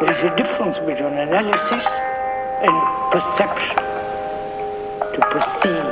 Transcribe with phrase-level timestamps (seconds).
[0.00, 1.86] There is a difference between analysis
[2.62, 3.76] and perception.
[5.12, 5.84] To perceive.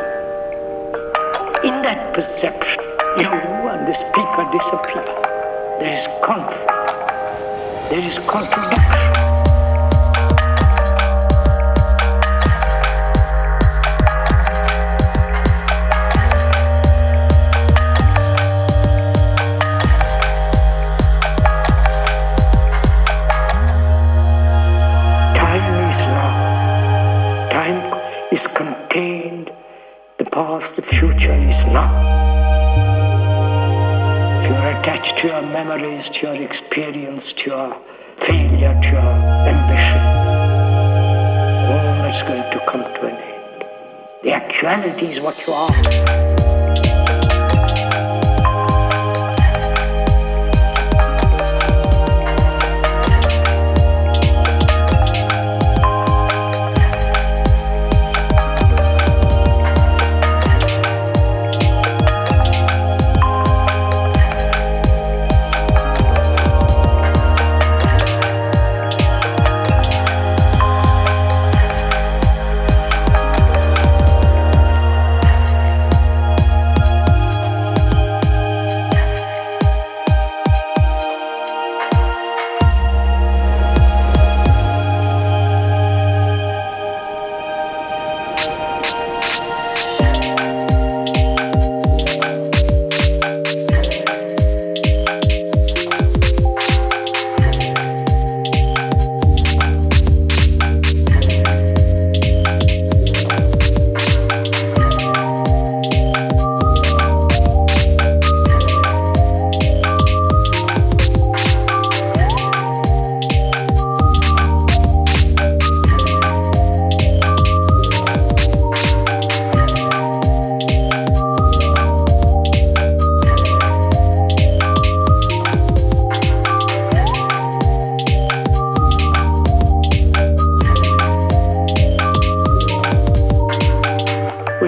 [1.63, 2.83] In that perception,
[3.19, 5.05] you and the speaker disappear.
[5.79, 7.91] There is conflict.
[7.91, 9.28] There is contradiction.
[28.31, 29.51] Is contained.
[30.19, 31.89] The past, the future is now.
[34.39, 37.81] If you're attached to your memories, to your experience, to your
[38.17, 39.15] failure, to your
[39.55, 40.03] ambition,
[41.73, 43.65] all that's going to come to an end.
[44.23, 46.28] The actuality is what you are.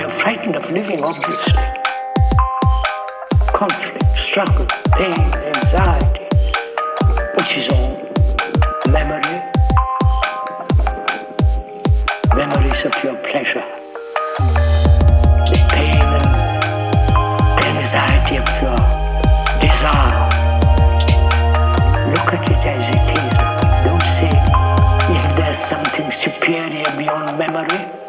[0.00, 1.62] We are frightened of living, obviously.
[3.52, 4.64] Conflict, struggle,
[4.96, 6.24] pain, anxiety,
[7.36, 8.00] which is all
[8.88, 9.42] memory.
[12.34, 13.62] Memories of your pleasure.
[15.50, 18.80] The pain and anxiety of your
[19.60, 20.30] desire.
[22.08, 23.36] Look at it as it is.
[23.84, 24.32] Don't say,
[25.12, 28.00] isn't there something superior beyond memory?